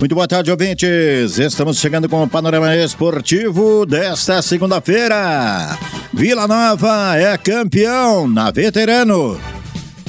[0.00, 1.38] Muito boa tarde, ouvintes.
[1.38, 5.78] Estamos chegando com o panorama esportivo desta segunda-feira.
[6.10, 9.38] Vila Nova é campeão na Veterano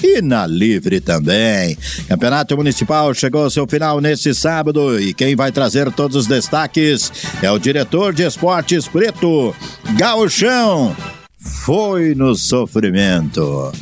[0.02, 1.78] e na Livre também.
[2.08, 7.12] Campeonato Municipal chegou ao seu final neste sábado e quem vai trazer todos os destaques
[7.42, 9.54] é o diretor de esportes Preto,
[9.98, 10.96] Gauchão.
[11.38, 13.74] Foi no sofrimento.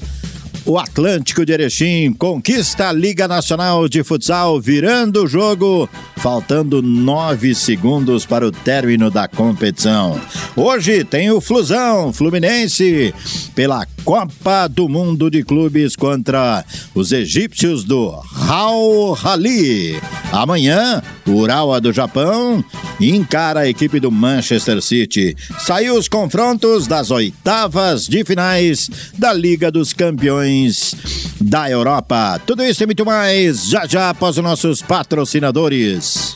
[0.69, 7.55] O Atlântico de Erechim conquista a Liga Nacional de Futsal, virando o jogo, faltando nove
[7.55, 10.21] segundos para o término da competição.
[10.55, 13.11] Hoje tem o Flusão Fluminense
[13.55, 18.13] pela Copa do Mundo de Clubes contra os egípcios do
[18.47, 19.99] Al Rally.
[20.31, 22.63] Amanhã, o Urawa do Japão
[22.99, 25.35] encara a equipe do Manchester City.
[25.59, 30.95] Saiu os confrontos das oitavas de finais da Liga dos Campeões
[31.41, 32.41] da Europa.
[32.45, 36.35] Tudo isso e muito mais já já após os nossos patrocinadores.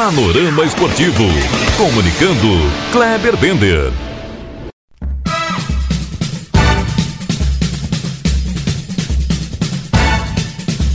[0.00, 1.24] Panorama Esportivo.
[1.76, 2.56] Comunicando,
[2.90, 3.92] Kleber Bender.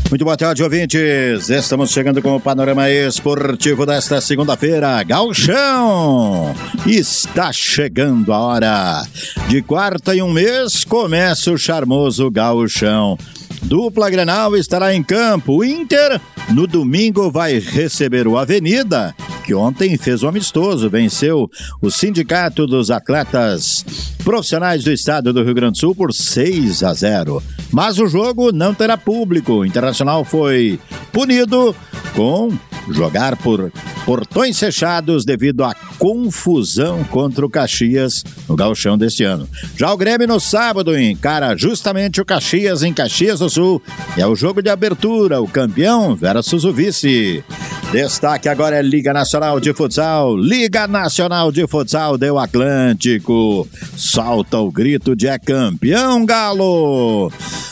[0.09, 1.51] Muito boa tarde, ouvintes.
[1.51, 5.03] Estamos chegando com o panorama esportivo desta segunda-feira.
[5.03, 6.55] Galchão!
[6.87, 9.03] Está chegando a hora.
[9.47, 13.19] De quarta em um mês começa o charmoso Galchão.
[13.63, 15.57] Dupla Grenal estará em campo.
[15.57, 16.19] O Inter,
[16.53, 21.49] no domingo, vai receber o Avenida, que ontem fez um amistoso, venceu
[21.81, 23.85] o Sindicato dos Atletas
[24.23, 27.41] Profissionais do Estado do Rio Grande do Sul por 6 a 0.
[27.71, 29.53] Mas o jogo não terá público.
[29.53, 30.79] O Internacional foi
[31.11, 31.75] punido
[32.15, 32.51] com
[32.89, 33.71] jogar por
[34.05, 39.47] portões fechados devido à confusão contra o Caxias no gauchão deste ano.
[39.75, 43.81] Já o Grêmio no sábado encara justamente o Caxias em Caxias do Sul.
[44.17, 47.43] É o jogo de abertura, o campeão versus o vice.
[47.91, 50.35] Destaque agora é Liga Nacional de Futsal.
[50.35, 53.67] Liga Nacional de Futsal deu Atlântico.
[53.95, 57.31] Salta o grito de é campeão, Galo.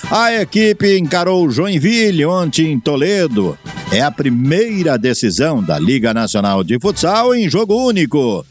[0.09, 3.57] A equipe encarou Joinville ontem em Toledo.
[3.93, 8.43] É a primeira decisão da Liga Nacional de Futsal em jogo único,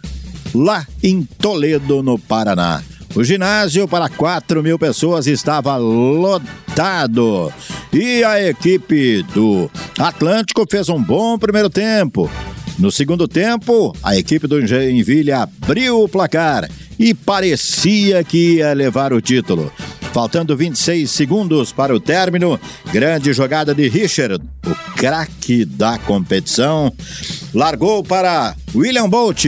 [0.55, 2.81] lá em Toledo, no Paraná.
[3.13, 7.53] O ginásio para 4 mil pessoas estava lotado.
[7.93, 12.31] E a equipe do Atlântico fez um bom primeiro tempo.
[12.79, 19.13] No segundo tempo, a equipe do Joinville abriu o placar e parecia que ia levar
[19.13, 19.73] o título.
[20.13, 22.61] Faltando 26 segundos para o término,
[22.93, 26.93] grande jogada de Richard, o craque da competição,
[27.55, 29.47] largou para William Bolt,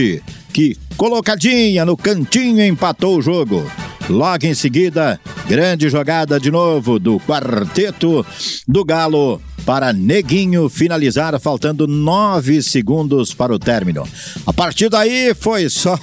[0.51, 3.69] que colocadinha no cantinho empatou o jogo.
[4.09, 8.25] Logo em seguida, grande jogada de novo do quarteto
[8.67, 14.07] do Galo para Neguinho finalizar, faltando nove segundos para o término.
[14.45, 15.97] A partir daí foi só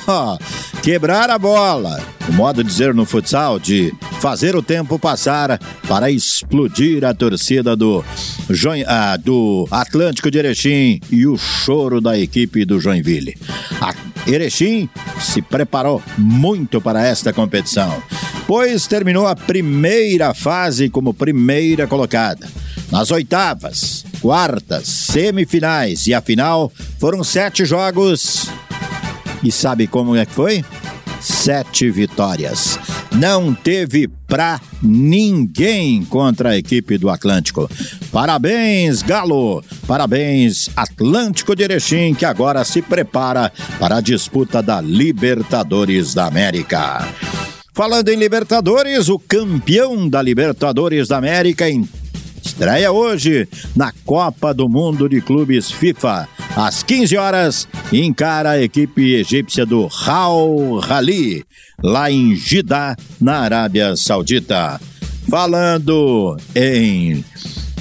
[0.83, 6.11] quebrar a bola, o modo de dizer no futsal de fazer o tempo passar para
[6.11, 8.05] explodir a torcida do,
[8.89, 13.39] ah, do Atlântico de Erechim e o choro da equipe do Joinville.
[13.81, 13.95] A
[14.27, 14.89] Erechim
[15.21, 18.03] se preparou muito para esta competição,
[18.49, 22.49] pois terminou a primeira fase como primeira colocada.
[22.91, 28.51] Nas oitavas, quartas, semifinais e a final foram sete jogos.
[29.43, 30.65] E sabe como é que foi?
[31.21, 32.79] Sete vitórias.
[33.13, 37.71] Não teve pra ninguém contra a equipe do Atlântico.
[38.11, 39.63] Parabéns, Galo!
[39.87, 47.07] Parabéns, Atlântico de Erechim, que agora se prepara para a disputa da Libertadores da América.
[47.75, 51.67] Falando em Libertadores, o campeão da Libertadores da América
[52.45, 56.29] Estreia hoje na Copa do Mundo de Clubes FIFA.
[56.57, 61.45] Às 15 horas, encara a equipe egípcia do Al Rali,
[61.83, 64.81] lá em Jeddah, na Arábia Saudita.
[65.31, 67.25] Falando em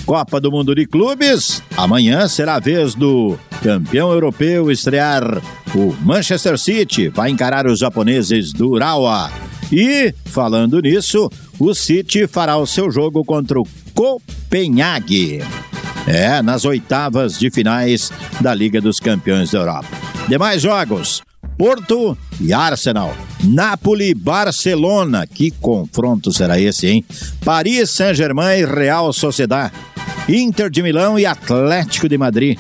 [0.05, 5.41] Copa do Mundo de Clubes, amanhã será a vez do campeão europeu estrear
[5.75, 9.31] o Manchester City, vai encarar os japoneses do Urawa.
[9.71, 11.29] E, falando nisso,
[11.59, 15.41] o City fará o seu jogo contra o Copenhague.
[16.07, 19.87] É, nas oitavas de finais da Liga dos Campeões da Europa.
[20.27, 21.21] Demais jogos:
[21.57, 23.15] Porto e Arsenal.
[23.43, 25.27] Napoli, Barcelona.
[25.27, 27.05] Que confronto será esse, hein?
[27.45, 29.71] Paris Saint-Germain e Real Sociedad.
[30.27, 32.57] Inter de Milão e Atlético de Madrid.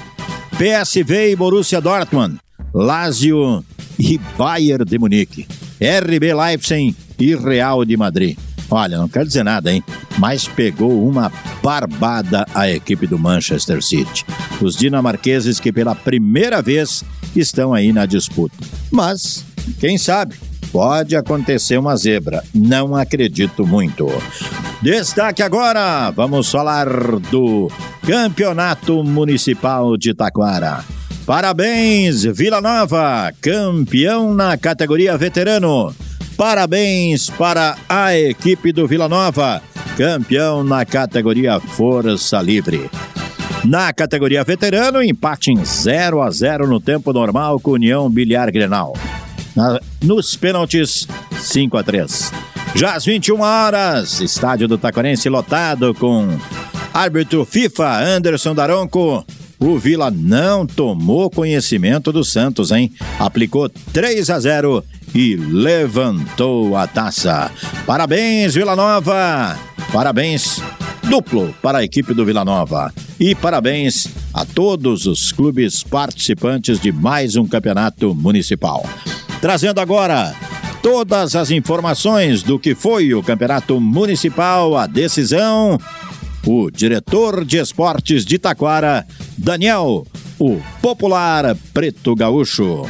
[0.57, 2.37] PSV e Borussia Dortmund.
[2.73, 3.63] Lazio
[3.97, 5.47] e Bayern de Munique.
[5.79, 8.37] RB Leipzig e Real de Madrid.
[8.71, 9.83] Olha, não quero dizer nada, hein?
[10.17, 11.29] Mas pegou uma
[11.61, 14.25] barbada a equipe do Manchester City.
[14.61, 17.03] Os dinamarqueses que pela primeira vez
[17.35, 18.55] estão aí na disputa.
[18.89, 19.45] Mas,
[19.77, 20.35] quem sabe,
[20.71, 22.43] pode acontecer uma zebra.
[22.55, 24.07] Não acredito muito.
[24.81, 26.87] Destaque agora, vamos falar
[27.29, 27.69] do
[28.07, 30.83] Campeonato Municipal de Taquara.
[31.25, 35.93] Parabéns, Vila Nova, campeão na categoria veterano.
[36.41, 39.61] Parabéns para a equipe do Vila Nova,
[39.95, 42.89] campeão na categoria Força Livre.
[43.63, 48.93] Na categoria veterano, empate em 0 a 0 no tempo normal com União Bilhar Grenal.
[49.55, 51.07] Na, nos pênaltis,
[51.37, 52.33] 5 a 3.
[52.73, 56.27] Já às 21 horas, estádio do Taquarense lotado com
[56.91, 59.23] árbitro FIFA Anderson Daronco.
[59.63, 62.91] O Vila não tomou conhecimento do Santos, hein?
[63.19, 67.51] Aplicou 3 a 0 e levantou a taça.
[67.85, 69.55] Parabéns, Vila Nova!
[69.93, 70.59] Parabéns
[71.07, 72.91] duplo para a equipe do Vila Nova.
[73.19, 78.83] E parabéns a todos os clubes participantes de mais um campeonato municipal.
[79.41, 80.33] Trazendo agora
[80.81, 85.77] todas as informações do que foi o campeonato municipal, a decisão,
[86.45, 89.05] o diretor de esportes de Taquara,
[89.43, 90.05] Daniel,
[90.37, 92.87] o popular Preto Gaúcho.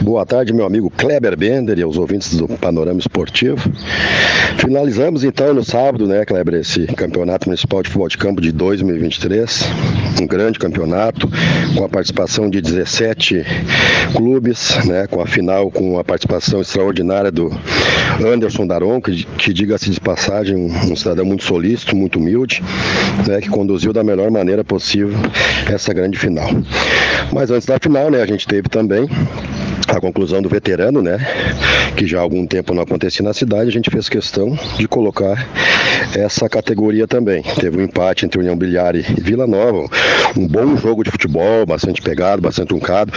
[0.00, 3.58] Boa tarde, meu amigo Kleber Bender e aos ouvintes do Panorama Esportivo.
[4.56, 9.64] Finalizamos então no sábado, né, Kleber, esse campeonato municipal de futebol de campo de 2023.
[10.20, 11.28] Um grande campeonato,
[11.76, 13.44] com a participação de 17
[14.14, 17.50] clubes, né, com a final com a participação extraordinária do
[18.24, 22.62] Anderson Daron, que, que diga-se de passagem, um, um, cidadão muito solícito, muito humilde,
[23.26, 25.18] né, que conduziu da melhor maneira possível
[25.70, 26.50] essa grande final.
[27.32, 29.08] Mas antes da final, né, a gente teve também
[29.86, 31.18] a conclusão do veterano, né?
[31.96, 35.46] Que já há algum tempo não acontecia na cidade, a gente fez questão de colocar
[36.14, 37.42] essa categoria também.
[37.42, 39.88] Teve um empate entre União Bilhar e Vila Nova,
[40.36, 43.12] um bom jogo de futebol, bastante pegado, bastante truncado,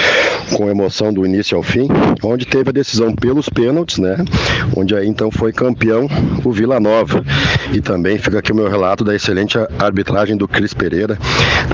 [0.56, 1.88] com emoção do início ao fim,
[2.24, 4.18] onde teve a decisão pelos pênaltis, né?
[4.76, 6.08] Onde aí então foi campeão
[6.44, 7.24] o Vila Nova.
[7.74, 11.18] E também fica aqui o meu relato da excelente arbitragem do Cris Pereira,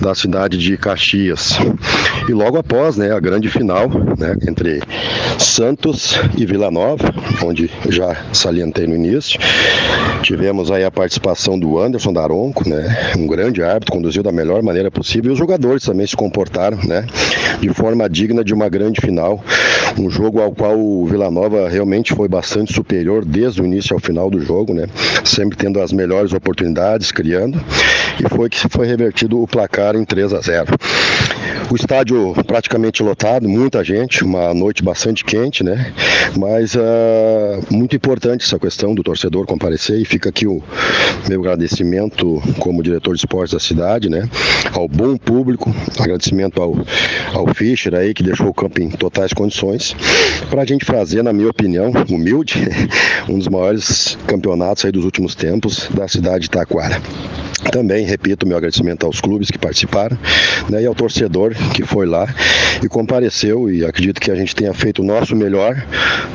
[0.01, 1.57] da cidade de Caxias.
[2.27, 4.76] E logo após, né, a grande final, né, entre
[5.37, 7.13] Santos e Vila Nova,
[7.43, 9.39] onde já salientei no início.
[10.21, 13.13] Tivemos aí a participação do Anderson Daronco, né?
[13.17, 15.31] Um grande árbitro, conduziu da melhor maneira possível.
[15.31, 17.05] E os jogadores também se comportaram, né?
[17.59, 19.43] De forma digna de uma grande final.
[19.97, 23.99] Um jogo ao qual o Vila Nova realmente foi bastante superior desde o início ao
[23.99, 24.87] final do jogo, né?
[25.23, 27.59] Sempre tendo as melhores oportunidades, criando.
[28.19, 30.67] E foi que foi revertido o placar em 3 a 0.
[31.69, 35.91] O estádio praticamente lotado, muita gente, uma noite bastante quente, né?
[36.37, 36.79] Mas uh,
[37.69, 40.63] muito importante essa questão do torcedor comparecer e fica aqui o
[41.27, 44.29] meu agradecimento como diretor de esportes da cidade, né?
[44.71, 46.73] Ao bom público, agradecimento ao,
[47.33, 49.93] ao Fischer aí que deixou o campo em totais condições
[50.49, 52.55] para a gente fazer, na minha opinião, humilde,
[53.27, 57.01] um dos maiores campeonatos aí dos últimos tempos da cidade de Taquara.
[57.71, 60.17] Também repito meu agradecimento aos clubes que participaram
[60.69, 62.27] né, e ao torcedor que foi lá
[62.83, 65.75] e compareceu e acredito que a gente tenha feito o nosso melhor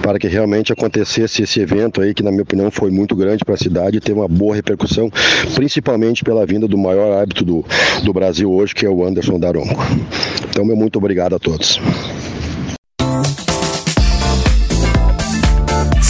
[0.03, 3.55] para que realmente acontecesse esse evento aí que na minha opinião foi muito grande para
[3.55, 5.11] a cidade e teve uma boa repercussão,
[5.55, 7.65] principalmente pela vinda do maior árbitro do,
[8.03, 9.83] do Brasil hoje, que é o Anderson Daronco.
[10.51, 11.81] Então, meu muito obrigado a todos.